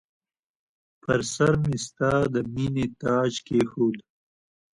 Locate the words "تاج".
3.01-3.33